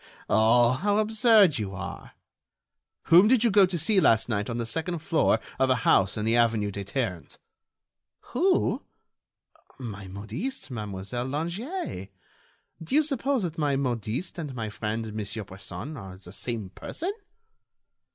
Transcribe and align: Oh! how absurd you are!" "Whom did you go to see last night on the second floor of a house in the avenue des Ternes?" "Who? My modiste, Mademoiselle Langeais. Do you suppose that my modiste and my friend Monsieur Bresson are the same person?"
Oh! 0.27 0.71
how 0.71 0.97
absurd 0.97 1.59
you 1.59 1.75
are!" 1.75 2.13
"Whom 3.03 3.27
did 3.27 3.43
you 3.43 3.51
go 3.51 3.67
to 3.67 3.77
see 3.77 3.99
last 4.01 4.29
night 4.29 4.49
on 4.49 4.57
the 4.57 4.65
second 4.65 4.97
floor 4.97 5.39
of 5.59 5.69
a 5.69 5.75
house 5.85 6.17
in 6.17 6.25
the 6.25 6.35
avenue 6.35 6.71
des 6.71 6.85
Ternes?" 6.85 7.37
"Who? 8.33 8.81
My 9.77 10.07
modiste, 10.07 10.71
Mademoiselle 10.71 11.27
Langeais. 11.27 12.09
Do 12.83 12.95
you 12.95 13.03
suppose 13.03 13.43
that 13.43 13.59
my 13.59 13.75
modiste 13.75 14.39
and 14.39 14.55
my 14.55 14.71
friend 14.71 15.13
Monsieur 15.13 15.43
Bresson 15.43 15.95
are 15.95 16.17
the 16.17 16.33
same 16.33 16.71
person?" 16.71 17.11